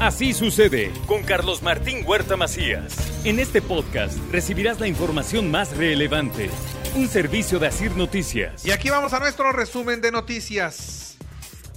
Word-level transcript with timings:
Así 0.00 0.34
sucede 0.34 0.92
con 1.06 1.22
Carlos 1.22 1.62
Martín 1.62 2.04
Huerta 2.06 2.36
Macías. 2.36 2.94
En 3.24 3.38
este 3.38 3.62
podcast 3.62 4.18
recibirás 4.30 4.78
la 4.78 4.88
información 4.88 5.50
más 5.50 5.74
relevante. 5.74 6.50
Un 6.94 7.08
servicio 7.08 7.58
de 7.58 7.68
Asir 7.68 7.96
Noticias. 7.96 8.66
Y 8.66 8.72
aquí 8.72 8.90
vamos 8.90 9.14
a 9.14 9.20
nuestro 9.20 9.52
resumen 9.52 10.02
de 10.02 10.12
noticias. 10.12 11.16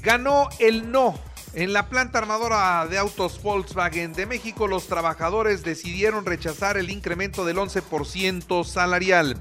Ganó 0.02 0.50
el 0.60 0.92
no. 0.92 1.18
En 1.54 1.72
la 1.72 1.88
planta 1.88 2.20
armadora 2.20 2.86
de 2.88 2.98
autos 2.98 3.42
Volkswagen 3.42 4.12
de 4.12 4.26
México, 4.26 4.68
los 4.68 4.88
trabajadores 4.88 5.64
decidieron 5.64 6.26
rechazar 6.26 6.76
el 6.78 6.90
incremento 6.90 7.46
del 7.46 7.56
11% 7.56 8.66
salarial. 8.66 9.38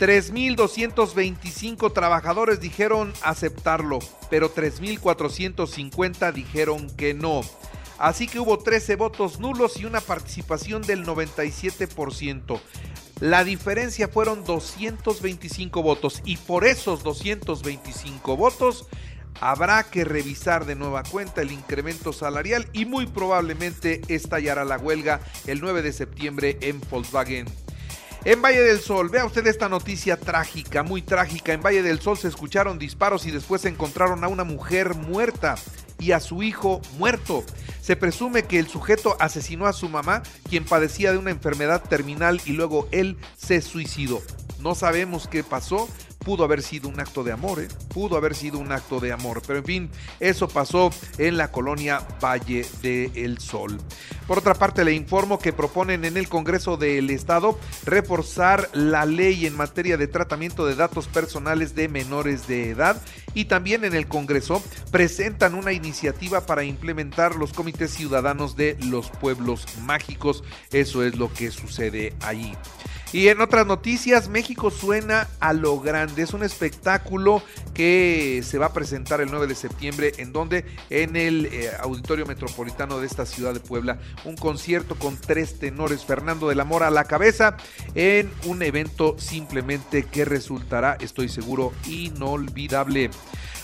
3.225 0.00 1.92
trabajadores 1.92 2.60
dijeron 2.60 3.12
aceptarlo, 3.22 4.00
pero 4.28 4.52
3.450 4.52 6.32
dijeron 6.32 6.90
que 6.96 7.14
no. 7.14 7.42
Así 8.02 8.26
que 8.26 8.40
hubo 8.40 8.58
13 8.58 8.96
votos 8.96 9.38
nulos 9.38 9.76
y 9.78 9.84
una 9.84 10.00
participación 10.00 10.82
del 10.82 11.06
97%. 11.06 12.60
La 13.20 13.44
diferencia 13.44 14.08
fueron 14.08 14.42
225 14.42 15.84
votos 15.84 16.20
y 16.24 16.36
por 16.36 16.66
esos 16.66 17.04
225 17.04 18.36
votos 18.36 18.88
habrá 19.40 19.84
que 19.84 20.04
revisar 20.04 20.66
de 20.66 20.74
nueva 20.74 21.04
cuenta 21.04 21.42
el 21.42 21.52
incremento 21.52 22.12
salarial 22.12 22.68
y 22.72 22.86
muy 22.86 23.06
probablemente 23.06 24.00
estallará 24.08 24.64
la 24.64 24.78
huelga 24.78 25.20
el 25.46 25.60
9 25.60 25.82
de 25.82 25.92
septiembre 25.92 26.58
en 26.60 26.80
Volkswagen. 26.90 27.46
En 28.24 28.42
Valle 28.42 28.62
del 28.62 28.80
Sol, 28.80 29.10
vea 29.10 29.26
usted 29.26 29.46
esta 29.46 29.68
noticia 29.68 30.16
trágica, 30.16 30.82
muy 30.82 31.02
trágica. 31.02 31.52
En 31.52 31.62
Valle 31.62 31.82
del 31.82 32.00
Sol 32.00 32.18
se 32.18 32.26
escucharon 32.26 32.80
disparos 32.80 33.26
y 33.26 33.30
después 33.30 33.62
se 33.62 33.68
encontraron 33.68 34.24
a 34.24 34.28
una 34.28 34.42
mujer 34.42 34.94
muerta 34.94 35.54
y 36.02 36.12
a 36.12 36.20
su 36.20 36.42
hijo 36.42 36.82
muerto. 36.98 37.44
Se 37.80 37.96
presume 37.96 38.42
que 38.44 38.58
el 38.58 38.68
sujeto 38.68 39.16
asesinó 39.20 39.66
a 39.66 39.72
su 39.72 39.88
mamá, 39.88 40.22
quien 40.48 40.64
padecía 40.64 41.12
de 41.12 41.18
una 41.18 41.30
enfermedad 41.30 41.82
terminal 41.82 42.40
y 42.44 42.52
luego 42.52 42.88
él 42.90 43.16
se 43.36 43.62
suicidó. 43.62 44.20
No 44.60 44.74
sabemos 44.74 45.28
qué 45.28 45.42
pasó, 45.42 45.88
pudo 46.22 46.44
haber 46.44 46.62
sido 46.62 46.88
un 46.88 47.00
acto 47.00 47.24
de 47.24 47.32
amor, 47.32 47.60
¿eh? 47.60 47.68
pudo 47.88 48.16
haber 48.16 48.34
sido 48.34 48.58
un 48.58 48.72
acto 48.72 49.00
de 49.00 49.12
amor, 49.12 49.42
pero 49.46 49.58
en 49.58 49.64
fin, 49.64 49.90
eso 50.20 50.48
pasó 50.48 50.90
en 51.18 51.36
la 51.36 51.50
colonia 51.50 52.00
Valle 52.22 52.66
del 52.80 53.38
Sol. 53.38 53.78
Por 54.26 54.38
otra 54.38 54.54
parte, 54.54 54.84
le 54.84 54.92
informo 54.94 55.38
que 55.38 55.52
proponen 55.52 56.04
en 56.04 56.16
el 56.16 56.28
Congreso 56.28 56.76
del 56.76 57.10
Estado 57.10 57.58
reforzar 57.84 58.68
la 58.72 59.04
ley 59.04 59.46
en 59.46 59.56
materia 59.56 59.96
de 59.96 60.06
tratamiento 60.06 60.64
de 60.66 60.74
datos 60.74 61.08
personales 61.08 61.74
de 61.74 61.88
menores 61.88 62.46
de 62.46 62.70
edad 62.70 63.00
y 63.34 63.46
también 63.46 63.84
en 63.84 63.94
el 63.94 64.06
Congreso 64.06 64.62
presentan 64.90 65.54
una 65.54 65.72
iniciativa 65.72 66.46
para 66.46 66.64
implementar 66.64 67.36
los 67.36 67.52
comités 67.52 67.90
ciudadanos 67.90 68.56
de 68.56 68.76
los 68.86 69.10
pueblos 69.10 69.66
mágicos. 69.80 70.44
Eso 70.70 71.02
es 71.02 71.16
lo 71.16 71.32
que 71.32 71.50
sucede 71.50 72.14
allí. 72.20 72.54
Y 73.12 73.28
en 73.28 73.42
otras 73.42 73.66
noticias, 73.66 74.30
México 74.30 74.70
suena 74.70 75.28
a 75.38 75.52
lo 75.52 75.78
grande. 75.78 76.22
Es 76.22 76.32
un 76.32 76.42
espectáculo 76.42 77.42
que 77.74 78.42
se 78.42 78.56
va 78.56 78.66
a 78.66 78.72
presentar 78.72 79.20
el 79.20 79.30
9 79.30 79.46
de 79.46 79.54
septiembre. 79.54 80.12
¿En 80.16 80.32
donde 80.32 80.64
En 80.88 81.16
el 81.16 81.46
eh, 81.46 81.70
Auditorio 81.80 82.24
Metropolitano 82.24 83.00
de 83.00 83.06
esta 83.06 83.26
ciudad 83.26 83.52
de 83.52 83.60
Puebla. 83.60 83.98
Un 84.24 84.36
concierto 84.36 84.96
con 84.96 85.16
tres 85.16 85.58
tenores. 85.58 86.04
Fernando 86.04 86.48
de 86.48 86.54
la 86.54 86.64
Mora 86.64 86.88
a 86.88 86.90
la 86.90 87.04
cabeza. 87.04 87.56
En 87.94 88.30
un 88.44 88.62
evento 88.62 89.16
simplemente 89.18 90.04
que 90.04 90.24
resultará, 90.24 90.96
estoy 91.00 91.28
seguro, 91.28 91.72
inolvidable. 91.86 93.10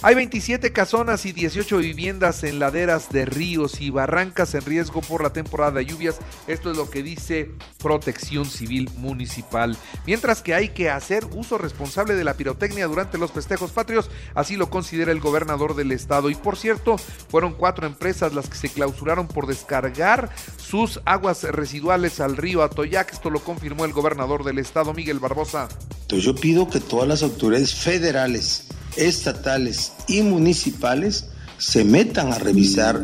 Hay 0.00 0.14
27 0.14 0.72
casonas 0.72 1.26
y 1.26 1.32
18 1.32 1.78
viviendas 1.78 2.44
en 2.44 2.60
laderas 2.60 3.10
de 3.10 3.24
ríos 3.24 3.80
y 3.80 3.90
barrancas 3.90 4.54
en 4.54 4.64
riesgo 4.64 5.00
por 5.00 5.24
la 5.24 5.32
temporada 5.32 5.72
de 5.72 5.86
lluvias. 5.86 6.20
Esto 6.46 6.70
es 6.70 6.76
lo 6.76 6.88
que 6.88 7.02
dice 7.02 7.50
Protección 7.82 8.44
Civil 8.44 8.88
Municipal. 8.98 9.76
Mientras 10.06 10.40
que 10.40 10.54
hay 10.54 10.68
que 10.68 10.88
hacer 10.88 11.24
uso 11.32 11.58
responsable 11.58 12.14
de 12.14 12.22
la 12.22 12.34
pirotecnia 12.34 12.86
durante 12.86 13.18
los 13.18 13.32
festejos 13.32 13.72
patrios, 13.72 14.08
así 14.36 14.56
lo 14.56 14.70
considera 14.70 15.10
el 15.10 15.18
gobernador 15.18 15.74
del 15.74 15.90
estado. 15.90 16.30
Y 16.30 16.36
por 16.36 16.56
cierto, 16.56 16.96
fueron 16.96 17.54
cuatro 17.54 17.84
empresas 17.84 18.32
las 18.32 18.48
que 18.48 18.56
se 18.56 18.68
clausuraron 18.68 19.26
por 19.26 19.48
descargar 19.48 20.30
sus 20.56 21.00
aguas 21.04 21.42
residuales 21.44 22.20
al 22.20 22.36
río 22.36 22.62
Atoyac. 22.62 23.12
Esto 23.12 23.30
lo 23.30 23.40
confirmó 23.40 23.84
el 23.84 23.92
gobernador 23.92 24.44
del 24.44 24.58
estado, 24.58 24.92
Miguel 24.92 25.18
Barbosa. 25.18 25.68
Entonces 26.02 26.24
yo 26.24 26.34
pido 26.34 26.68
que 26.68 26.80
todas 26.80 27.08
las 27.08 27.22
autoridades 27.22 27.74
federales 27.74 28.68
estatales 28.96 29.92
y 30.08 30.22
municipales 30.22 31.26
se 31.58 31.84
metan 31.84 32.32
a 32.32 32.38
revisar 32.38 33.00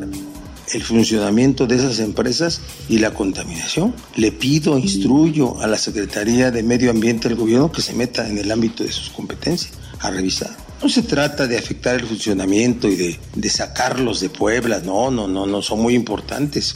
el 0.72 0.82
funcionamiento 0.82 1.66
de 1.66 1.76
esas 1.76 1.98
empresas 2.00 2.60
y 2.88 2.98
la 2.98 3.12
contaminación. 3.12 3.94
Le 4.16 4.32
pido, 4.32 4.78
instruyo 4.78 5.60
a 5.60 5.66
la 5.66 5.76
Secretaría 5.76 6.50
de 6.50 6.62
Medio 6.62 6.90
Ambiente 6.90 7.28
del 7.28 7.38
Gobierno 7.38 7.70
que 7.70 7.82
se 7.82 7.92
meta 7.94 8.28
en 8.28 8.38
el 8.38 8.50
ámbito 8.50 8.82
de 8.82 8.92
sus 8.92 9.10
competencias 9.10 9.74
a 10.00 10.10
revisar. 10.10 10.50
No 10.82 10.88
se 10.88 11.02
trata 11.02 11.46
de 11.46 11.56
afectar 11.56 11.94
el 11.94 12.06
funcionamiento 12.06 12.88
y 12.88 12.96
de, 12.96 13.20
de 13.34 13.50
sacarlos 13.50 14.20
de 14.20 14.28
Puebla, 14.28 14.80
no, 14.84 15.10
no, 15.10 15.28
no, 15.28 15.46
no, 15.46 15.62
son 15.62 15.80
muy 15.80 15.94
importantes. 15.94 16.74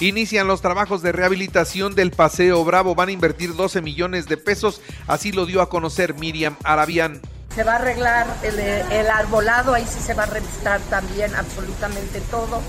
Inician 0.00 0.46
los 0.46 0.62
trabajos 0.62 1.02
de 1.02 1.10
rehabilitación 1.10 1.96
del 1.96 2.12
Paseo 2.12 2.64
Bravo, 2.64 2.94
van 2.94 3.08
a 3.08 3.12
invertir 3.12 3.56
12 3.56 3.82
millones 3.82 4.26
de 4.26 4.36
pesos, 4.36 4.80
así 5.08 5.32
lo 5.32 5.44
dio 5.44 5.60
a 5.60 5.68
conocer 5.68 6.14
Miriam 6.14 6.56
Arabián. 6.62 7.20
Se 7.52 7.64
va 7.64 7.72
a 7.72 7.76
arreglar 7.76 8.28
el, 8.44 9.10
arbolado, 9.10 9.74
ahí 9.74 9.84
sí 9.84 9.98
se 9.98 10.14
va 10.14 10.22
a 10.22 10.26
revistar 10.26 10.80
también 10.82 11.34
absolutamente 11.34 12.20
todo, 12.30 12.62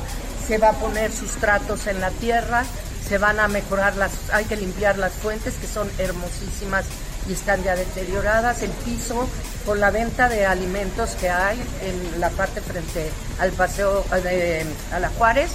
se 0.48 0.58
va 0.58 0.70
a 0.70 0.74
poner 0.74 1.12
sustratos 1.12 1.86
en 1.86 2.02
la 2.02 2.10
tierra, 2.10 2.64
se 3.08 3.20
van 3.20 3.40
a 3.40 3.48
mejorar 3.48 3.96
las, 3.96 4.32
hay 4.34 4.46
que 4.46 4.56
limpiar 4.56 4.98
las 4.98 5.14
fuentes 5.14 5.54
que 5.54 5.68
son 5.68 5.88
hermosísimas 6.00 6.86
y 7.30 7.34
están 7.34 7.64
ya 7.64 7.76
deterioradas, 7.76 8.64
el 8.64 8.72
piso 8.72 9.30
con 9.68 9.80
la 9.80 9.92
venta 9.92 10.30
de 10.30 10.48
alimentos 10.48 11.12
que 11.12 11.30
hay 11.30 11.62
en 11.84 12.20
la 12.20 12.32
parte 12.32 12.60
frente 12.62 13.12
al 13.40 13.52
paseo 13.52 14.04
de, 14.24 14.66
a 14.92 15.00
la 15.00 15.10
Juárez, 15.10 15.52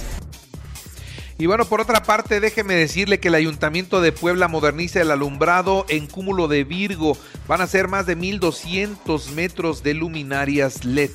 y 1.37 1.47
bueno, 1.47 1.65
por 1.65 1.81
otra 1.81 2.01
parte, 2.03 2.39
déjeme 2.39 2.75
decirle 2.75 3.19
que 3.19 3.27
el 3.27 3.35
Ayuntamiento 3.35 3.99
de 3.99 4.13
Puebla 4.13 4.47
moderniza 4.47 5.01
el 5.01 5.11
alumbrado 5.11 5.85
en 5.89 6.07
cúmulo 6.07 6.47
de 6.47 6.63
Virgo. 6.63 7.17
Van 7.45 7.59
a 7.59 7.67
ser 7.67 7.89
más 7.89 8.05
de 8.05 8.17
1.200 8.17 9.31
metros 9.31 9.83
de 9.83 9.95
luminarias 9.95 10.85
LED. 10.85 11.11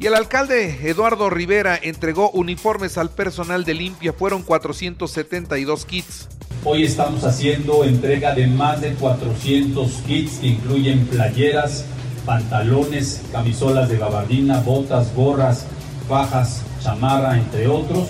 Y 0.00 0.06
el 0.06 0.16
alcalde 0.16 0.88
Eduardo 0.88 1.30
Rivera 1.30 1.78
entregó 1.80 2.30
uniformes 2.30 2.98
al 2.98 3.10
personal 3.10 3.64
de 3.64 3.74
limpia. 3.74 4.12
Fueron 4.12 4.42
472 4.42 5.84
kits. 5.84 6.28
Hoy 6.64 6.82
estamos 6.82 7.22
haciendo 7.22 7.84
entrega 7.84 8.34
de 8.34 8.48
más 8.48 8.80
de 8.80 8.94
400 8.94 9.88
kits 10.04 10.38
que 10.38 10.48
incluyen 10.48 11.06
playeras, 11.06 11.84
pantalones, 12.26 13.22
camisolas 13.30 13.88
de 13.88 13.98
gabardina, 13.98 14.58
botas, 14.62 15.14
gorras, 15.14 15.64
fajas, 16.08 16.62
chamarra, 16.82 17.38
entre 17.38 17.68
otros 17.68 18.08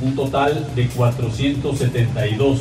un 0.00 0.16
total 0.16 0.74
de 0.74 0.88
472. 0.88 2.60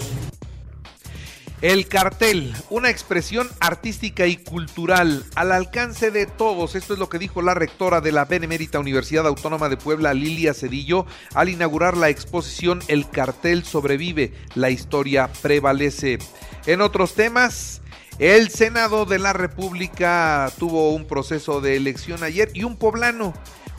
El 1.62 1.88
cartel, 1.88 2.54
una 2.70 2.90
expresión 2.90 3.50
artística 3.60 4.28
y 4.28 4.38
cultural 4.38 5.26
al 5.36 5.52
alcance 5.52 6.10
de 6.10 6.26
todos. 6.26 6.76
Esto 6.76 6.94
es 6.94 7.00
lo 7.00 7.10
que 7.10 7.20
dijo 7.20 7.42
la 7.42 7.54
rectora 7.54 8.00
de 8.00 8.14
la 8.14 8.24
Benemérita 8.24 8.80
Universidad 8.80 9.28
Autónoma 9.28 9.68
de 9.68 9.76
Puebla, 9.76 10.14
Lilia 10.14 10.54
Cedillo, 10.54 11.06
al 11.34 11.50
inaugurar 11.50 11.98
la 11.98 12.08
exposición 12.08 12.82
El 12.88 13.10
cartel 13.10 13.66
sobrevive, 13.66 14.32
la 14.56 14.70
historia 14.70 15.30
prevalece. 15.42 16.20
En 16.66 16.80
otros 16.80 17.14
temas, 17.14 17.82
el 18.20 18.50
Senado 18.50 19.06
de 19.06 19.20
la 19.20 19.34
República 19.34 20.50
tuvo 20.60 20.92
un 20.92 21.08
proceso 21.08 21.60
de 21.60 21.76
elección 21.76 22.24
ayer 22.24 22.52
y 22.54 22.64
un 22.64 22.78
poblano 22.78 23.34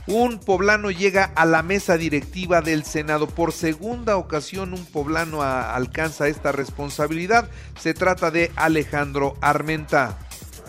un 0.07 0.39
poblano 0.39 0.91
llega 0.91 1.31
a 1.35 1.45
la 1.45 1.63
mesa 1.63 1.97
directiva 1.97 2.61
del 2.61 2.85
Senado. 2.85 3.27
Por 3.27 3.53
segunda 3.53 4.17
ocasión 4.17 4.73
un 4.73 4.85
poblano 4.85 5.43
alcanza 5.43 6.29
esta 6.29 6.53
responsabilidad. 6.53 7.49
Se 7.79 7.95
trata 7.95 8.31
de 8.31 8.51
Alejandro 8.57 9.35
Armenta. 9.41 10.19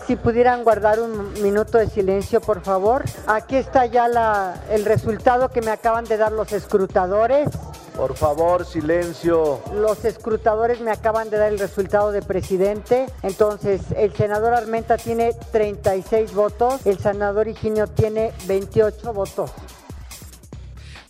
Si 0.06 0.16
pudieran 0.16 0.64
guardar 0.64 0.98
un 0.98 1.32
minuto 1.42 1.78
de 1.78 1.88
silencio, 1.88 2.40
por 2.40 2.62
favor. 2.62 3.04
Aquí 3.28 3.56
está 3.56 3.86
ya 3.86 4.54
el 4.70 4.84
resultado 4.84 5.50
que 5.50 5.62
me 5.62 5.70
acaban 5.70 6.04
de 6.04 6.16
dar 6.16 6.32
los 6.32 6.52
escrutadores. 6.52 7.48
Por 7.96 8.16
favor, 8.16 8.64
silencio. 8.64 9.60
Los 9.74 10.04
escrutadores 10.04 10.80
me 10.80 10.90
acaban 10.90 11.28
de 11.28 11.36
dar 11.36 11.52
el 11.52 11.58
resultado 11.58 12.10
de 12.10 12.22
presidente. 12.22 13.06
Entonces, 13.22 13.82
el 13.96 14.14
senador 14.14 14.54
Armenta 14.54 14.96
tiene 14.96 15.32
36 15.52 16.32
votos, 16.32 16.86
el 16.86 16.98
senador 16.98 17.48
Higinio 17.48 17.86
tiene 17.86 18.32
28 18.46 19.12
votos. 19.12 19.50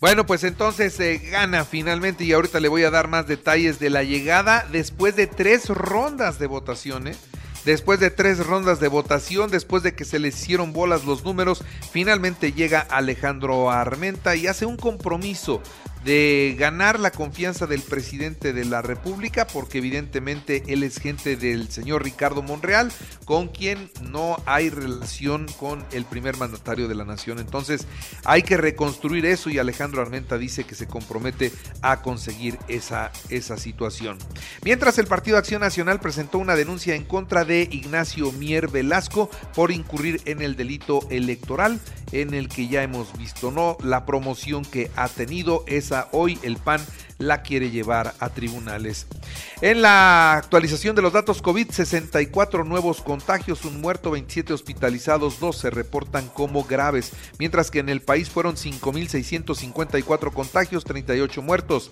Bueno, 0.01 0.25
pues 0.25 0.43
entonces 0.43 0.93
se 0.93 1.17
gana 1.17 1.63
finalmente 1.63 2.25
y 2.25 2.33
ahorita 2.33 2.59
le 2.59 2.67
voy 2.67 2.83
a 2.83 2.91
dar 2.91 3.07
más 3.07 3.25
detalles 3.25 3.79
de 3.79 3.89
la 3.89 4.03
llegada 4.03 4.67
después 4.69 5.15
de 5.15 5.27
tres 5.27 5.69
rondas 5.69 6.39
de 6.39 6.47
votaciones. 6.47 7.17
Después 7.63 8.01
de 8.01 8.11
tres 8.11 8.45
rondas 8.45 8.81
de 8.81 8.89
votación, 8.89 9.49
después 9.49 9.83
de 9.83 9.95
que 9.95 10.03
se 10.03 10.19
le 10.19 10.27
hicieron 10.27 10.73
bolas 10.73 11.05
los 11.05 11.23
números, 11.23 11.63
finalmente 11.93 12.51
llega 12.51 12.81
Alejandro 12.81 13.71
Armenta 13.71 14.35
y 14.35 14.47
hace 14.47 14.65
un 14.65 14.75
compromiso 14.75 15.61
de 16.03 16.55
ganar 16.57 16.99
la 16.99 17.11
confianza 17.11 17.65
del 17.67 17.81
presidente 17.81 18.53
de 18.53 18.65
la 18.65 18.81
República, 18.81 19.47
porque 19.47 19.77
evidentemente 19.77 20.63
él 20.67 20.83
es 20.83 20.99
gente 20.99 21.35
del 21.35 21.69
señor 21.69 22.03
Ricardo 22.03 22.41
Monreal, 22.41 22.91
con 23.25 23.47
quien 23.47 23.89
no 24.01 24.37
hay 24.45 24.69
relación 24.69 25.47
con 25.59 25.85
el 25.91 26.05
primer 26.05 26.37
mandatario 26.37 26.87
de 26.87 26.95
la 26.95 27.05
nación. 27.05 27.39
Entonces 27.39 27.87
hay 28.25 28.43
que 28.43 28.57
reconstruir 28.57 29.25
eso 29.25 29.49
y 29.49 29.59
Alejandro 29.59 30.01
Armenta 30.01 30.37
dice 30.37 30.65
que 30.65 30.75
se 30.75 30.87
compromete 30.87 31.51
a 31.81 32.01
conseguir 32.01 32.57
esa, 32.67 33.11
esa 33.29 33.57
situación. 33.57 34.17
Mientras 34.63 34.97
el 34.97 35.07
Partido 35.07 35.37
Acción 35.37 35.61
Nacional 35.61 35.99
presentó 35.99 36.37
una 36.37 36.55
denuncia 36.55 36.95
en 36.95 37.05
contra 37.05 37.45
de 37.45 37.67
Ignacio 37.71 38.31
Mier 38.33 38.69
Velasco 38.69 39.29
por 39.55 39.71
incurrir 39.71 40.21
en 40.25 40.41
el 40.41 40.55
delito 40.55 41.07
electoral 41.09 41.79
en 42.13 42.33
el 42.33 42.47
que 42.47 42.67
ya 42.67 42.83
hemos 42.83 43.17
visto, 43.17 43.51
¿no? 43.51 43.75
La 43.83 44.05
promoción 44.05 44.63
que 44.63 44.89
ha 44.95 45.09
tenido 45.09 45.63
esa 45.67 46.07
hoy 46.11 46.39
el 46.43 46.57
PAN 46.57 46.79
la 47.17 47.41
quiere 47.41 47.71
llevar 47.71 48.13
a 48.19 48.29
tribunales. 48.29 49.07
En 49.61 49.81
la 49.81 50.33
actualización 50.33 50.95
de 50.95 51.01
los 51.01 51.13
datos 51.13 51.41
COVID, 51.41 51.71
64 51.71 52.63
nuevos 52.63 53.01
contagios, 53.01 53.65
un 53.65 53.81
muerto, 53.81 54.11
27 54.11 54.53
hospitalizados, 54.53 55.39
2 55.39 55.57
se 55.57 55.69
reportan 55.69 56.27
como 56.27 56.63
graves, 56.63 57.11
mientras 57.39 57.71
que 57.71 57.79
en 57.79 57.89
el 57.89 58.01
país 58.01 58.29
fueron 58.29 58.55
5.654 58.55 60.33
contagios, 60.33 60.83
38 60.83 61.41
muertos. 61.41 61.89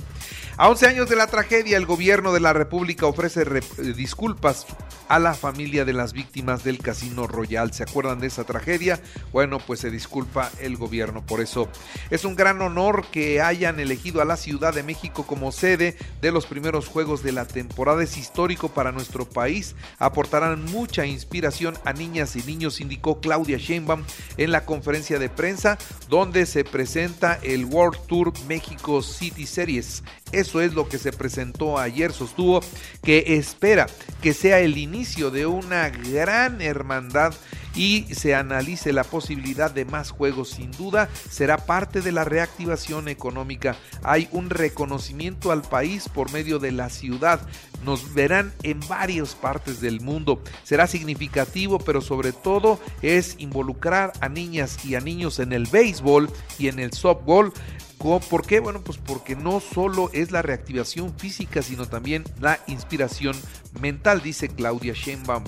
A 0.57 0.69
11 0.69 0.87
años 0.87 1.09
de 1.09 1.15
la 1.15 1.27
tragedia, 1.27 1.77
el 1.77 1.85
gobierno 1.85 2.33
de 2.33 2.41
la 2.41 2.53
República 2.53 3.05
ofrece 3.05 3.43
eh, 3.43 3.93
disculpas 3.95 4.65
a 5.07 5.19
la 5.19 5.33
familia 5.33 5.85
de 5.85 5.93
las 5.93 6.13
víctimas 6.13 6.63
del 6.63 6.79
Casino 6.79 7.27
Royal. 7.27 7.73
¿Se 7.73 7.83
acuerdan 7.83 8.19
de 8.19 8.27
esa 8.27 8.43
tragedia? 8.43 9.01
Bueno, 9.31 9.59
pues 9.59 9.79
se 9.79 9.89
disculpa 9.89 10.10
el 10.59 10.77
gobierno 10.77 11.25
por 11.25 11.41
eso. 11.41 11.69
Es 12.09 12.25
un 12.25 12.35
gran 12.35 12.61
honor 12.61 13.05
que 13.11 13.41
hayan 13.41 13.79
elegido 13.79 14.21
a 14.21 14.25
la 14.25 14.37
Ciudad 14.37 14.73
de 14.73 14.83
México 14.83 15.25
como 15.25 15.51
sede 15.51 15.97
de 16.21 16.31
los 16.31 16.45
primeros 16.45 16.87
Juegos 16.87 17.23
de 17.23 17.31
la 17.31 17.45
temporada. 17.45 18.03
Es 18.03 18.17
histórico 18.17 18.69
para 18.69 18.91
nuestro 18.91 19.25
país. 19.25 19.75
Aportarán 19.99 20.65
mucha 20.65 21.05
inspiración 21.05 21.77
a 21.85 21.93
niñas 21.93 22.35
y 22.35 22.43
niños, 22.43 22.81
indicó 22.81 23.21
Claudia 23.21 23.57
Sheinbaum 23.57 24.03
en 24.37 24.51
la 24.51 24.65
conferencia 24.65 25.19
de 25.19 25.29
prensa 25.29 25.77
donde 26.09 26.45
se 26.45 26.63
presenta 26.63 27.39
el 27.41 27.65
World 27.65 27.99
Tour 28.07 28.33
México 28.47 29.01
City 29.01 29.45
Series. 29.45 30.03
Eso 30.31 30.61
es 30.61 30.73
lo 30.73 30.87
que 30.87 30.97
se 30.97 31.11
presentó 31.11 31.77
ayer. 31.77 32.11
Sostuvo 32.11 32.61
que 33.03 33.37
espera 33.37 33.87
que 34.21 34.33
sea 34.33 34.59
el 34.59 34.77
inicio 34.77 35.31
de 35.31 35.45
una 35.45 35.89
gran 35.89 36.61
hermandad 36.61 37.33
y 37.75 38.05
se 38.13 38.35
analice 38.35 38.93
la 38.93 39.03
posibilidad 39.03 39.71
de 39.71 39.85
más 39.85 40.11
juegos. 40.11 40.49
Sin 40.49 40.71
duda 40.71 41.09
será 41.29 41.57
parte 41.57 42.01
de 42.01 42.11
la 42.11 42.23
reactivación 42.23 43.07
económica. 43.07 43.75
Hay 44.03 44.27
un 44.31 44.49
reconocimiento 44.49 45.51
al 45.51 45.61
país 45.61 46.09
por 46.09 46.31
medio 46.31 46.59
de 46.59 46.71
la 46.71 46.89
ciudad. 46.89 47.41
Nos 47.83 48.13
verán 48.13 48.53
en 48.63 48.79
varias 48.87 49.35
partes 49.35 49.81
del 49.81 50.01
mundo. 50.01 50.41
Será 50.63 50.87
significativo, 50.87 51.79
pero 51.79 52.01
sobre 52.01 52.31
todo 52.31 52.79
es 53.01 53.35
involucrar 53.39 54.13
a 54.21 54.29
niñas 54.29 54.85
y 54.85 54.95
a 54.95 55.01
niños 55.01 55.39
en 55.39 55.53
el 55.53 55.65
béisbol 55.65 56.29
y 56.59 56.67
en 56.67 56.79
el 56.79 56.93
softball 56.93 57.53
¿Por 58.01 58.47
qué? 58.47 58.59
Bueno, 58.59 58.81
pues 58.81 58.97
porque 58.97 59.35
no 59.35 59.59
solo 59.59 60.09
es 60.11 60.31
la 60.31 60.41
reactivación 60.41 61.13
física, 61.19 61.61
sino 61.61 61.85
también 61.87 62.23
la 62.39 62.59
inspiración 62.65 63.35
mental, 63.79 64.23
dice 64.23 64.49
Claudia 64.49 64.93
Sheinbaum. 64.93 65.43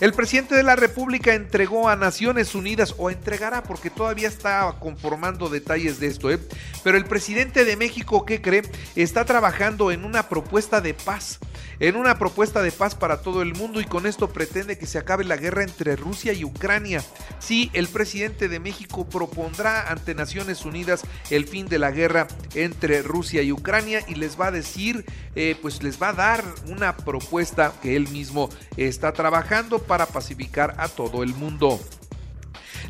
El 0.00 0.12
presidente 0.12 0.56
de 0.56 0.64
la 0.64 0.74
República 0.74 1.34
entregó 1.34 1.88
a 1.88 1.94
Naciones 1.94 2.56
Unidas, 2.56 2.94
o 2.98 3.10
entregará 3.10 3.62
porque 3.62 3.90
todavía 3.90 4.26
está 4.26 4.74
conformando 4.80 5.48
detalles 5.48 6.00
de 6.00 6.08
esto, 6.08 6.32
¿eh? 6.32 6.40
pero 6.82 6.98
el 6.98 7.04
presidente 7.04 7.64
de 7.64 7.76
México, 7.76 8.24
¿qué 8.24 8.42
cree? 8.42 8.62
Está 8.96 9.24
trabajando 9.24 9.92
en 9.92 10.04
una 10.04 10.28
propuesta 10.28 10.80
de 10.80 10.94
paz, 10.94 11.38
en 11.78 11.96
una 11.96 12.18
propuesta 12.18 12.60
de 12.60 12.72
paz 12.72 12.96
para 12.96 13.22
todo 13.22 13.40
el 13.42 13.54
mundo 13.54 13.80
y 13.80 13.84
con 13.84 14.06
esto 14.06 14.30
pretende 14.30 14.78
que 14.78 14.86
se 14.86 14.98
acabe 14.98 15.24
la 15.24 15.36
guerra 15.36 15.62
entre 15.62 15.94
Rusia 15.96 16.32
y 16.32 16.44
Ucrania. 16.44 17.02
Sí, 17.38 17.70
el 17.72 17.88
presidente 17.88 18.48
de 18.48 18.58
México 18.58 19.08
propondrá 19.08 19.90
ante 19.90 20.14
Naciones 20.14 20.64
Unidas 20.64 21.02
el 21.30 21.46
fin 21.46 21.66
de 21.66 21.78
la 21.78 21.92
guerra 21.92 22.26
entre 22.54 23.02
Rusia 23.02 23.42
y 23.42 23.52
Ucrania 23.52 24.04
y 24.08 24.16
les 24.16 24.38
va 24.38 24.48
a 24.48 24.52
decir, 24.52 25.04
eh, 25.36 25.56
pues 25.62 25.82
les 25.82 26.00
va 26.00 26.08
a 26.08 26.14
dar 26.14 26.44
una 26.68 26.96
propuesta 26.96 27.72
que 27.80 27.96
él 27.96 28.08
mismo 28.08 28.48
está 28.76 29.12
trabajando 29.12 29.83
para 29.84 30.06
pacificar 30.06 30.74
a 30.78 30.88
todo 30.88 31.22
el 31.22 31.34
mundo. 31.34 31.80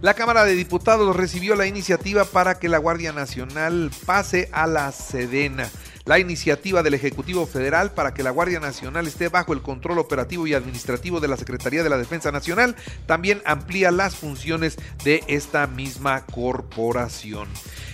La 0.01 0.15
Cámara 0.15 0.45
de 0.45 0.55
Diputados 0.55 1.17
recibió 1.17 1.55
la 1.55 1.67
iniciativa 1.67 2.25
para 2.25 2.59
que 2.59 2.69
la 2.69 2.79
Guardia 2.79 3.13
Nacional 3.13 3.91
pase 4.05 4.49
a 4.53 4.67
la 4.67 4.93
Sedena. 4.93 5.71
La 6.05 6.19
iniciativa 6.19 6.83
del 6.83 6.93
Ejecutivo 6.93 7.47
Federal 7.47 7.93
para 7.93 8.13
que 8.13 8.23
la 8.23 8.31
Guardia 8.31 8.61
Nacional 8.61 9.07
esté 9.07 9.29
bajo 9.29 9.55
el 9.55 9.63
control 9.63 9.99
operativo 9.99 10.47
y 10.47 10.53
administrativo 10.53 11.21
de 11.21 11.29
la 11.29 11.39
Secretaría 11.39 11.83
de 11.83 11.89
la 11.89 11.97
Defensa 11.97 12.31
Nacional 12.31 12.77
también 13.07 13.41
amplía 13.47 13.91
las 13.91 14.15
funciones 14.15 14.77
de 15.03 15.25
esta 15.29 15.67
misma 15.67 16.27
corporación. 16.27 17.49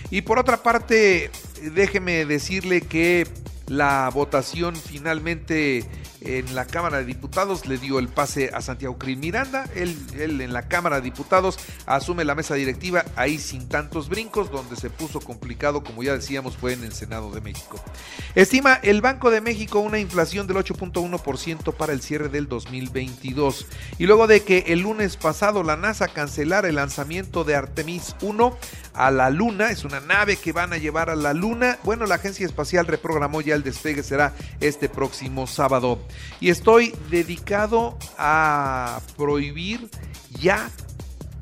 Y 0.09 0.23
por 0.23 0.39
otra 0.39 0.61
parte, 0.61 1.31
déjeme 1.73 2.25
decirle 2.25 2.81
que 2.81 3.25
la 3.67 4.09
votación 4.13 4.75
finalmente 4.75 5.85
en 6.21 6.55
la 6.55 6.65
Cámara 6.65 6.99
de 6.99 7.05
Diputados 7.05 7.65
le 7.65 7.77
dio 7.77 7.99
el 7.99 8.07
pase 8.07 8.51
a 8.53 8.61
Santiago 8.61 8.97
Krill 8.97 9.17
Miranda. 9.17 9.67
Él, 9.75 9.97
él, 10.17 10.41
en 10.41 10.53
la 10.53 10.67
Cámara 10.67 10.97
de 10.97 11.01
Diputados 11.03 11.57
asume 11.85 12.23
la 12.23 12.35
mesa 12.35 12.55
directiva 12.55 13.03
ahí 13.15 13.37
sin 13.39 13.67
tantos 13.67 14.07
brincos, 14.07 14.51
donde 14.51 14.75
se 14.75 14.89
puso 14.89 15.19
complicado, 15.19 15.83
como 15.83 16.03
ya 16.03 16.13
decíamos, 16.13 16.55
fue 16.55 16.73
en 16.73 16.83
el 16.83 16.93
Senado 16.93 17.31
de 17.31 17.41
México. 17.41 17.83
Estima 18.35 18.75
el 18.83 19.01
Banco 19.01 19.31
de 19.31 19.41
México 19.41 19.79
una 19.79 19.99
inflación 19.99 20.47
del 20.47 20.57
8.1% 20.57 21.73
para 21.75 21.93
el 21.93 22.01
cierre 22.01 22.29
del 22.29 22.47
2022. 22.47 23.65
Y 23.97 24.05
luego 24.05 24.27
de 24.27 24.43
que 24.43 24.65
el 24.67 24.79
lunes 24.79 25.17
pasado 25.17 25.63
la 25.63 25.75
NASA 25.75 26.07
cancelara 26.07 26.69
el 26.69 26.75
lanzamiento 26.75 27.43
de 27.43 27.55
Artemis 27.55 28.15
1 28.21 28.57
a 28.93 29.11
la 29.11 29.29
Luna, 29.29 29.71
es 29.71 29.83
una 29.83 29.99
nave 29.99 30.37
que 30.37 30.51
van 30.51 30.73
a 30.73 30.77
llevar 30.77 31.09
a 31.09 31.15
la 31.15 31.33
Luna, 31.33 31.77
bueno, 31.83 32.05
la 32.05 32.15
Agencia 32.15 32.45
Espacial 32.45 32.87
reprogramó 32.87 33.41
ya 33.41 33.55
el 33.55 33.63
despegue, 33.63 34.03
será 34.03 34.33
este 34.59 34.89
próximo 34.89 35.47
sábado 35.47 35.99
y 36.39 36.49
estoy 36.49 36.93
dedicado 37.09 37.97
a 38.17 39.01
prohibir 39.17 39.89
ya 40.39 40.69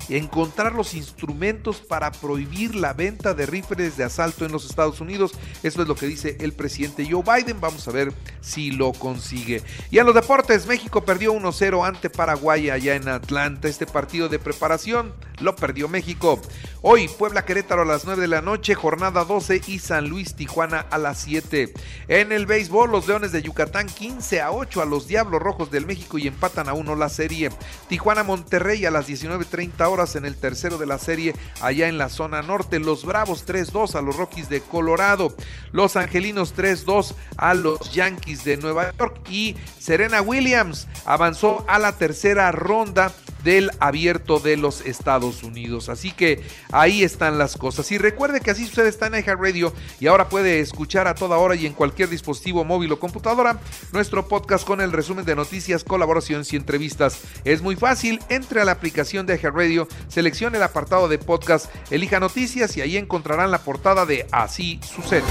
encontrar 0.10 0.74
los 0.74 0.94
instrumentos 0.94 1.78
para 1.78 2.12
prohibir 2.12 2.75
la 2.75 2.94
venta 2.94 3.34
de 3.34 3.46
rifles 3.46 3.96
de 3.98 4.04
asalto 4.04 4.46
en 4.46 4.51
los 4.51 4.66
Estados 4.66 5.01
Unidos. 5.01 5.34
Eso 5.63 5.81
es 5.81 5.88
lo 5.88 5.96
que 5.96 6.07
dice 6.07 6.38
el 6.40 6.54
presidente 6.54 7.08
Joe 7.10 7.24
Biden. 7.24 7.62
Vamos 7.62 7.88
a 7.88 7.91
ver 7.91 8.12
si 8.41 8.72
lo 8.72 8.91
consigue. 8.94 9.62
Y 9.91 10.00
en 10.00 10.06
los 10.06 10.15
deportes, 10.15 10.65
México 10.65 11.06
perdió 11.06 11.34
1-0 11.34 11.88
ante 11.88 12.10
Paraguay 12.10 12.70
allá 12.70 12.96
en 12.96 13.08
Atlanta. 13.08 13.68
Este 13.68 13.86
partido 13.86 14.29
de 14.29 14.39
preparación 14.39 15.13
lo 15.39 15.55
perdió 15.55 15.88
México. 15.88 16.39
Hoy 16.81 17.10
Puebla 17.10 17.43
Querétaro 17.43 17.81
a 17.81 17.86
las 17.86 18.05
9 18.05 18.22
de 18.22 18.27
la 18.27 18.41
noche, 18.41 18.74
jornada 18.74 19.25
12 19.25 19.62
y 19.67 19.79
San 19.79 20.08
Luis 20.08 20.36
Tijuana 20.36 20.86
a 20.89 20.98
las 20.98 21.19
7. 21.19 21.74
En 22.08 22.31
el 22.31 22.46
béisbol, 22.46 22.89
los 22.89 23.08
Leones 23.08 23.34
de 23.34 23.41
Yucatán 23.41 23.88
15 23.88 24.39
a 24.41 24.51
8 24.51 24.81
a 24.81 24.86
los 24.86 25.08
Diablos 25.08 25.41
Rojos 25.41 25.72
del 25.72 25.86
México 25.86 26.17
y 26.17 26.27
empatan 26.27 26.69
a 26.69 26.74
1 26.74 26.96
la 26.96 27.10
serie. 27.10 27.50
Tijuana 27.89 28.24
Monterrey 28.24 28.86
a 28.86 28.91
las 28.91 29.10
19.30 29.10 29.89
horas 29.89 30.15
en 30.15 30.25
el 30.25 30.38
tercero 30.38 30.77
de 30.77 30.86
la 30.86 31.00
serie 31.00 31.36
allá 31.62 31.89
en 31.89 31.98
la 31.98 32.08
zona 32.08 32.41
norte. 32.41 32.79
Los 32.79 33.05
Bravos 33.05 33.46
3-2 33.46 33.96
a 33.96 34.01
los 34.01 34.15
Rockies 34.15 34.48
de 34.48 34.62
Colorado. 34.62 35.36
Los 35.74 35.98
Angelinos 35.98 36.55
3-2 36.55 37.13
a 37.36 37.53
los 37.55 37.91
Yankees 37.91 38.46
de 38.46 38.58
Nueva 38.58 38.93
York. 38.98 39.19
Y 39.29 39.58
Serena 39.79 40.22
Williams 40.22 40.88
avanzó 41.05 41.65
a 41.67 41.77
la 41.77 41.98
tercera 41.98 42.51
ronda 42.51 43.12
del 43.43 43.72
abierto 43.79 44.39
de 44.39 44.58
los 44.58 44.81
Estados 44.81 45.43
Unidos. 45.43 45.89
Así 45.89 46.12
que 46.12 46.41
ahí 46.72 47.03
están 47.03 47.38
las 47.38 47.55
cosas. 47.58 47.91
Y 47.91 47.98
recuerde 47.98 48.41
que 48.41 48.51
así 48.51 48.65
sucede 48.65 48.89
está 48.89 49.08
en 49.08 49.25
Radio 49.25 49.74
y 50.00 50.08
ahora 50.08 50.29
puede 50.29 50.60
escuchar 50.60 51.08
a 51.08 51.15
toda 51.15 51.38
hora 51.38 51.55
y 51.55 51.65
en 51.65 51.74
cualquier 51.74 52.10
dispositivo 52.10 52.65
móvil 52.65 52.91
o 52.91 53.00
computadora 53.00 53.60
nuestro 53.91 54.27
podcast 54.27 54.65
con 54.65 54.81
el 54.81 54.91
resumen 54.91 55.25
de 55.25 55.36
noticias, 55.36 55.84
colaboraciones 55.84 56.51
y 56.53 56.55
entrevistas. 56.55 57.19
Es 57.43 57.62
muy 57.62 57.75
fácil, 57.75 58.19
entre 58.29 58.62
a 58.62 58.65
la 58.65 58.74
aplicación 58.74 59.25
de 59.25 59.38
Radio, 59.38 59.88
seleccione 60.08 60.58
el 60.58 60.63
apartado 60.63 61.08
de 61.08 61.17
podcast, 61.17 61.69
elija 61.91 62.19
noticias 62.19 62.75
y 62.77 62.81
ahí 62.81 62.98
encontrarán 62.98 63.51
la 63.51 63.63
portada 63.63 64.05
de 64.05 64.27
Así 64.31 64.79
sucede. 64.84 65.24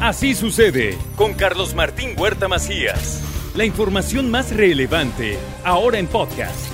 Así 0.00 0.34
sucede 0.34 0.98
con 1.16 1.34
Carlos 1.34 1.74
Martín 1.74 2.14
Huerta 2.16 2.48
Macías. 2.48 3.22
La 3.54 3.64
información 3.64 4.30
más 4.30 4.54
relevante 4.54 5.38
ahora 5.64 5.98
en 5.98 6.08
podcast. 6.08 6.73